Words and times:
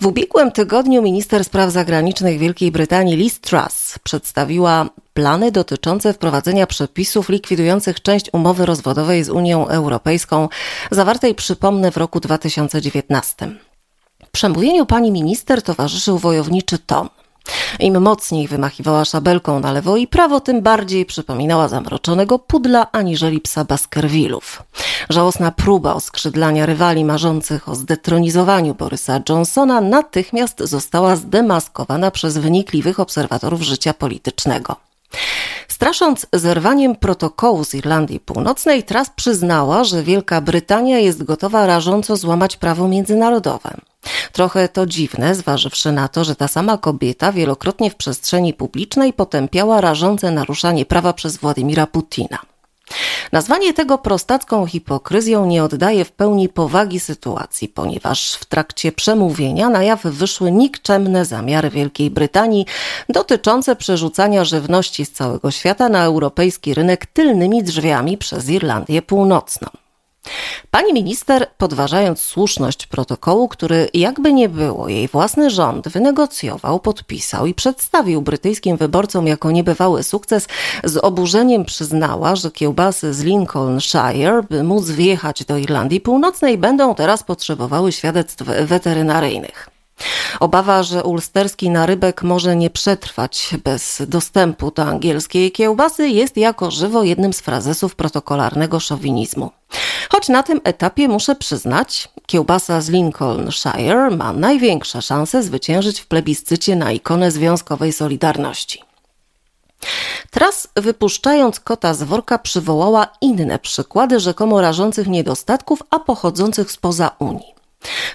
W 0.00 0.06
ubiegłym 0.06 0.52
tygodniu 0.52 1.02
minister 1.02 1.44
spraw 1.44 1.70
zagranicznych 1.70 2.38
Wielkiej 2.38 2.70
Brytanii 2.70 3.16
Liz 3.16 3.40
Truss 3.40 3.98
przedstawiła 4.02 4.88
plany 5.14 5.52
dotyczące 5.52 6.12
wprowadzenia 6.12 6.66
przepisów 6.66 7.28
likwidujących 7.28 8.02
część 8.02 8.26
umowy 8.32 8.66
rozwodowej 8.66 9.24
z 9.24 9.28
Unią 9.28 9.68
Europejską, 9.68 10.48
zawartej, 10.90 11.34
przypomnę, 11.34 11.90
w 11.90 11.96
roku 11.96 12.20
2019. 12.20 13.48
Przemówieniu 14.32 14.86
pani 14.86 15.12
minister 15.12 15.62
towarzyszył 15.62 16.18
wojowniczy 16.18 16.78
ton. 16.78 17.08
Im 17.78 18.02
mocniej 18.02 18.48
wymachiwała 18.48 19.04
szabelką 19.04 19.60
na 19.60 19.72
lewo 19.72 19.96
i 19.96 20.06
prawo, 20.06 20.40
tym 20.40 20.62
bardziej 20.62 21.06
przypominała 21.06 21.68
zamroczonego 21.68 22.38
pudla 22.38 22.86
aniżeli 22.92 23.40
psa 23.40 23.64
Baskervillów. 23.64 24.62
Żałosna 25.10 25.50
próba 25.50 25.94
oskrzydlania 25.94 26.66
rywali 26.66 27.04
marzących 27.04 27.68
o 27.68 27.74
zdetronizowaniu 27.74 28.74
Borysa 28.74 29.20
Johnsona 29.28 29.80
natychmiast 29.80 30.60
została 30.60 31.16
zdemaskowana 31.16 32.10
przez 32.10 32.38
wynikliwych 32.38 33.00
obserwatorów 33.00 33.62
życia 33.62 33.94
politycznego. 33.94 34.76
Strasząc 35.68 36.26
zerwaniem 36.32 36.96
protokołu 36.96 37.64
z 37.64 37.74
Irlandii 37.74 38.20
Północnej, 38.20 38.82
Truss 38.82 39.10
przyznała, 39.16 39.84
że 39.84 40.02
Wielka 40.02 40.40
Brytania 40.40 40.98
jest 40.98 41.22
gotowa 41.22 41.66
rażąco 41.66 42.16
złamać 42.16 42.56
prawo 42.56 42.88
międzynarodowe. 42.88 43.89
Trochę 44.40 44.68
to 44.68 44.86
dziwne, 44.86 45.34
zważywszy 45.34 45.92
na 45.92 46.08
to, 46.08 46.24
że 46.24 46.36
ta 46.36 46.48
sama 46.48 46.78
kobieta 46.78 47.32
wielokrotnie 47.32 47.90
w 47.90 47.94
przestrzeni 47.94 48.54
publicznej 48.54 49.12
potępiała 49.12 49.80
rażące 49.80 50.30
naruszanie 50.30 50.86
prawa 50.86 51.12
przez 51.12 51.36
Władimira 51.36 51.86
Putina. 51.86 52.38
Nazwanie 53.32 53.74
tego 53.74 53.98
prostacką 53.98 54.66
hipokryzją 54.66 55.46
nie 55.46 55.64
oddaje 55.64 56.04
w 56.04 56.12
pełni 56.12 56.48
powagi 56.48 57.00
sytuacji, 57.00 57.68
ponieważ 57.68 58.34
w 58.34 58.44
trakcie 58.44 58.92
przemówienia 58.92 59.68
na 59.68 59.82
jaw 59.82 60.02
wyszły 60.02 60.52
nikczemne 60.52 61.24
zamiary 61.24 61.70
Wielkiej 61.70 62.10
Brytanii 62.10 62.66
dotyczące 63.08 63.76
przerzucania 63.76 64.44
żywności 64.44 65.06
z 65.06 65.12
całego 65.12 65.50
świata 65.50 65.88
na 65.88 66.04
europejski 66.04 66.74
rynek 66.74 67.06
tylnymi 67.06 67.62
drzwiami 67.62 68.18
przez 68.18 68.48
Irlandię 68.48 69.02
Północną. 69.02 69.68
Pani 70.70 70.92
minister, 70.92 71.46
podważając 71.58 72.20
słuszność 72.20 72.86
protokołu, 72.86 73.48
który 73.48 73.88
jakby 73.94 74.32
nie 74.32 74.48
było 74.48 74.88
jej 74.88 75.08
własny 75.08 75.50
rząd 75.50 75.88
wynegocjował, 75.88 76.80
podpisał 76.80 77.46
i 77.46 77.54
przedstawił 77.54 78.22
brytyjskim 78.22 78.76
wyborcom 78.76 79.26
jako 79.26 79.50
niebywały 79.50 80.02
sukces, 80.02 80.46
z 80.84 80.96
oburzeniem 80.96 81.64
przyznała, 81.64 82.36
że 82.36 82.50
kiełbasy 82.50 83.14
z 83.14 83.22
Lincolnshire, 83.22 84.42
by 84.50 84.62
móc 84.62 84.90
wjechać 84.90 85.44
do 85.44 85.56
Irlandii 85.56 86.00
Północnej, 86.00 86.58
będą 86.58 86.94
teraz 86.94 87.22
potrzebowały 87.22 87.92
świadectw 87.92 88.44
weterynaryjnych. 88.44 89.79
Obawa, 90.40 90.82
że 90.82 91.04
ulsterski 91.04 91.70
narybek 91.70 92.22
może 92.22 92.56
nie 92.56 92.70
przetrwać 92.70 93.50
bez 93.64 94.02
dostępu 94.08 94.70
do 94.70 94.82
angielskiej 94.82 95.52
kiełbasy, 95.52 96.08
jest 96.08 96.36
jako 96.36 96.70
żywo 96.70 97.02
jednym 97.02 97.32
z 97.32 97.40
frazesów 97.40 97.94
protokolarnego 97.94 98.80
szowinizmu. 98.80 99.50
Choć 100.10 100.28
na 100.28 100.42
tym 100.42 100.60
etapie 100.64 101.08
muszę 101.08 101.34
przyznać, 101.34 102.08
kiełbasa 102.26 102.80
z 102.80 102.88
Lincolnshire 102.88 104.10
ma 104.10 104.32
największe 104.32 105.02
szanse 105.02 105.42
zwyciężyć 105.42 106.00
w 106.00 106.06
plebiscycie 106.06 106.76
na 106.76 106.92
ikonę 106.92 107.30
związkowej 107.30 107.92
Solidarności. 107.92 108.82
Tras 110.30 110.68
wypuszczając 110.76 111.60
kota 111.60 111.94
z 111.94 112.02
worka 112.02 112.38
przywołała 112.38 113.06
inne 113.20 113.58
przykłady 113.58 114.20
rzekomo 114.20 114.60
rażących 114.60 115.06
niedostatków, 115.06 115.82
a 115.90 115.98
pochodzących 115.98 116.72
spoza 116.72 117.10
Unii. 117.18 117.59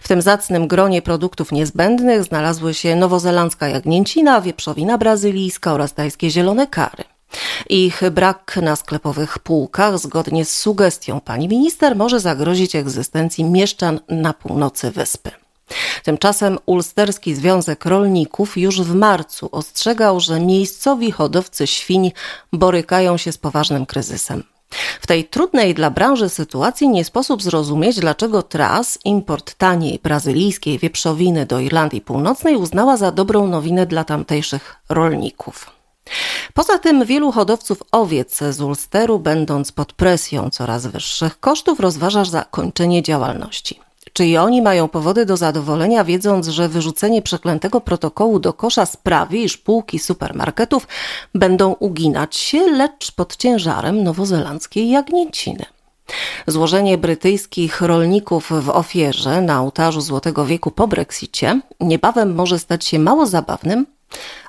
W 0.02 0.08
tym 0.08 0.22
zacnym 0.22 0.68
gronie 0.68 1.02
produktów 1.02 1.52
niezbędnych 1.52 2.24
znalazły 2.24 2.74
się 2.74 2.96
nowozelandzka 2.96 3.68
jagnięcina, 3.68 4.42
wieprzowina 4.42 4.98
brazylijska 4.98 5.74
oraz 5.74 5.94
tajskie 5.94 6.30
zielone 6.30 6.68
kary. 6.68 7.04
Ich 7.70 8.10
brak 8.12 8.60
na 8.62 8.76
sklepowych 8.76 9.40
półkach, 9.40 10.00
zgodnie 10.00 10.46
z 10.46 10.60
sugestią 10.60 11.20
pani 11.22 11.48
minister, 11.48 11.96
może 11.96 12.20
zagrozić 12.20 12.76
egzystencji 12.76 13.44
mieszczan 13.44 14.00
na 14.10 14.34
północy 14.34 14.92
wyspy. 14.92 15.32
Tymczasem 16.04 16.58
Ulsterski 16.66 17.36
Związek 17.36 17.86
Rolników 17.86 18.58
już 18.58 18.82
w 18.82 18.96
marcu 18.96 19.50
ostrzegał, 19.52 20.20
że 20.20 20.40
miejscowi 20.40 21.12
hodowcy 21.12 21.68
świń 21.68 22.12
borykają 22.54 23.18
się 23.18 23.32
z 23.32 23.38
poważnym 23.38 23.86
kryzysem. 23.86 24.44
W 25.02 25.08
tej 25.08 25.26
trudnej 25.26 25.74
dla 25.74 25.90
branży 25.90 26.30
sytuacji 26.30 26.90
nie 26.90 27.06
sposób 27.06 27.44
zrozumieć, 27.44 28.00
dlaczego 28.00 28.44
Tras 28.44 29.00
import 29.06 29.54
taniej 29.54 30.00
brazylijskiej 30.04 30.80
wieprzowiny 30.80 31.46
do 31.46 31.60
Irlandii 31.60 32.02
Północnej 32.02 32.56
uznała 32.56 32.98
za 32.98 33.12
dobrą 33.12 33.48
nowinę 33.48 33.86
dla 33.86 34.04
tamtejszych 34.04 34.76
rolników. 34.90 35.72
Poza 36.54 36.80
tym 36.80 37.06
wielu 37.06 37.32
hodowców 37.32 37.84
owiec 37.92 38.38
z 38.38 38.62
Ulsteru, 38.62 39.20
będąc 39.20 39.72
pod 39.72 39.94
presją 39.94 40.50
coraz 40.50 40.88
wyższych 40.88 41.40
kosztów, 41.40 41.80
rozważa 41.80 42.26
zakończenie 42.26 43.04
działalności. 43.04 43.85
Czy 44.18 44.26
i 44.26 44.38
oni 44.38 44.62
mają 44.62 44.88
powody 44.88 45.26
do 45.26 45.38
zadowolenia, 45.38 46.04
wiedząc, 46.04 46.48
że 46.48 46.70
wyrzucenie 46.70 47.22
przeklętego 47.22 47.82
protokołu 47.82 48.40
do 48.40 48.54
kosza 48.54 48.86
sprawi, 48.86 49.44
iż 49.44 49.58
półki 49.58 50.00
supermarketów 50.00 50.88
będą 51.34 51.72
uginać 51.80 52.36
się, 52.36 52.60
lecz 52.60 53.12
pod 53.12 53.36
ciężarem 53.36 54.04
nowozelandzkiej 54.04 54.90
jagnięciny? 54.90 55.66
Złożenie 56.48 56.98
brytyjskich 56.98 57.82
rolników 57.82 58.52
w 58.62 58.70
ofierze 58.70 59.42
na 59.42 59.62
ołtarzu 59.62 60.02
Złotego 60.02 60.46
Wieku 60.46 60.72
po 60.72 60.88
Brexicie 60.88 61.62
niebawem 61.80 62.36
może 62.36 62.60
stać 62.60 62.86
się 62.86 63.00
mało 63.00 63.26
zabawnym, 63.26 63.86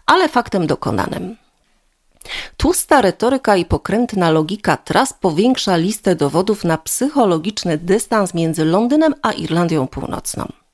ale 0.06 0.28
faktem 0.28 0.66
dokonanym. 0.66 1.37
Tłusta 2.56 3.00
retoryka 3.00 3.56
i 3.56 3.64
pokrętna 3.64 4.31
logika 4.31 4.76
tras 4.76 5.12
powiększa 5.12 5.76
listę 5.76 6.16
dowodów 6.16 6.64
na 6.64 6.78
psychologiczny 6.78 7.78
dystans 7.78 8.34
między 8.34 8.64
Londynem 8.64 9.14
a 9.22 9.32
Irlandią 9.32 9.87
Północną. 9.87 10.66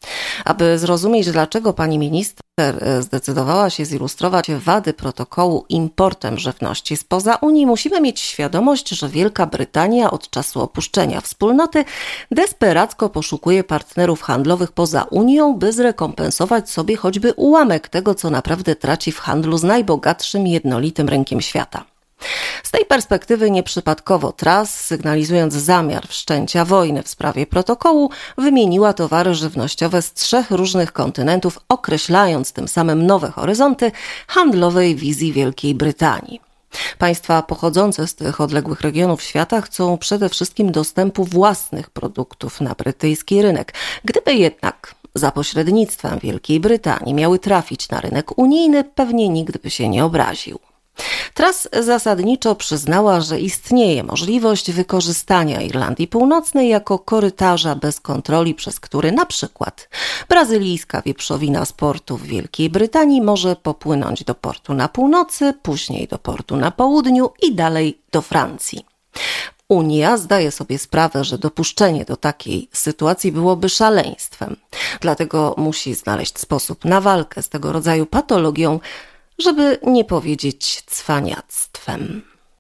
Aby 0.45 0.79
zrozumieć, 0.79 1.31
dlaczego 1.31 1.73
pani 1.73 1.99
minister 1.99 2.43
e, 2.61 3.03
zdecydowała 3.03 3.71
się 3.71 3.85
zilustrować 3.85 4.51
wady 4.51 4.93
protokołu 4.93 5.65
importem 5.69 6.39
żywności 6.39 6.97
spoza 6.97 7.35
Unii, 7.35 7.67
musimy 7.67 8.01
mieć 8.01 8.21
świadomość, 8.21 8.89
że 8.89 9.09
Wielka 9.09 9.47
Brytania 9.47 10.11
od 10.11 10.31
czasu 10.31 10.61
opuszczenia 10.61 11.21
wspólnoty 11.21 11.85
desperacko 12.31 13.09
poszukuje 13.09 13.65
partnerów 13.65 14.23
handlowych 14.23 14.73
poza 14.73 15.03
Unią, 15.03 15.55
by 15.55 15.73
zrekompensować 15.73 16.71
sobie 16.71 16.97
choćby 16.97 17.33
ułamek 17.33 17.89
tego, 17.89 18.15
co 18.15 18.31
naprawdę 18.31 18.77
traci 18.77 19.13
w 19.13 19.19
handlu 19.19 19.59
z 19.59 19.63
najbogatszym 19.63 20.47
jednolitym 20.47 21.09
rynkiem 21.09 21.41
świata. 21.41 21.85
Tej 22.73 22.85
perspektywy 22.85 23.51
nieprzypadkowo 23.51 24.33
Tras, 24.33 24.81
sygnalizując 24.81 25.55
zamiar 25.55 26.09
wszczęcia 26.09 26.65
wojny 26.65 27.03
w 27.03 27.09
sprawie 27.09 27.47
protokołu, 27.47 28.11
wymieniła 28.39 28.93
towary 28.93 29.35
żywnościowe 29.35 30.03
z 30.03 30.13
trzech 30.13 30.51
różnych 30.51 30.93
kontynentów, 30.93 31.59
określając 31.69 32.53
tym 32.53 32.69
samym 32.69 33.07
nowe 33.07 33.31
horyzonty 33.31 33.93
handlowej 34.27 34.97
wizji 34.97 35.33
Wielkiej 35.33 35.75
Brytanii. 35.75 36.41
Państwa 36.99 37.43
pochodzące 37.43 38.07
z 38.07 38.15
tych 38.15 38.41
odległych 38.41 38.81
regionów 38.81 39.23
świata 39.23 39.61
chcą 39.61 39.99
przede 39.99 40.29
wszystkim 40.29 40.73
dostępu 40.73 41.25
własnych 41.25 41.91
produktów 41.91 42.61
na 42.61 42.75
brytyjski 42.75 43.43
rynek. 43.43 43.75
Gdyby 44.05 44.35
jednak 44.35 44.95
za 45.15 45.31
pośrednictwem 45.31 46.19
Wielkiej 46.19 46.61
Brytanii 46.61 47.15
miały 47.15 47.39
trafić 47.39 47.89
na 47.89 48.01
rynek 48.01 48.39
unijny, 48.39 48.85
pewnie 48.85 49.29
nikt 49.29 49.59
by 49.59 49.71
się 49.71 49.89
nie 49.89 50.05
obraził. 50.05 50.72
Tras 51.35 51.69
zasadniczo 51.81 52.55
przyznała, 52.55 53.21
że 53.21 53.41
istnieje 53.41 54.03
możliwość 54.03 54.73
wykorzystania 54.73 55.61
Irlandii 55.61 56.09
Północnej 56.09 56.69
jako 56.69 56.99
korytarza 56.99 57.75
bez 57.75 58.01
kontroli, 58.01 58.55
przez 58.55 58.81
który 58.81 59.13
na 59.13 59.27
przykład 59.27 59.89
brazylijska 60.29 61.03
wieprzowina 61.03 61.65
z 61.65 61.73
portu 61.73 62.17
w 62.17 62.23
Wielkiej 62.23 62.71
Brytanii 62.71 63.23
może 63.23 63.57
popłynąć 63.57 64.25
do 64.25 64.35
portu 64.35 64.75
na 64.75 64.89
północy, 64.89 65.55
później 65.63 66.09
do 66.09 66.19
portu 66.19 66.57
na 66.57 66.71
południu 66.71 67.31
i 67.43 67.55
dalej 67.55 67.99
do 68.13 68.23
Francji. 68.23 68.87
Unia 69.69 70.17
zdaje 70.17 70.51
sobie 70.51 70.79
sprawę, 70.79 71.25
że 71.25 71.39
dopuszczenie 71.39 72.05
do 72.05 72.17
takiej 72.17 72.69
sytuacji 72.73 73.33
byłoby 73.33 73.69
szaleństwem. 73.69 74.57
Dlatego 75.01 75.55
musi 75.59 75.95
znaleźć 75.95 76.39
sposób 76.39 76.85
na 76.85 77.01
walkę 77.01 77.43
z 77.43 77.49
tego 77.49 77.73
rodzaju 77.73 78.07
patologią, 78.07 78.81
żeby 79.43 79.79
nie 79.83 80.05
powiedzieć 80.05 80.83
cwaniactwem. 80.87 82.32